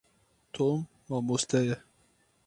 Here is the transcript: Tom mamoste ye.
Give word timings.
Tom 0.55 0.77
mamoste 1.09 1.59
ye. 1.67 1.75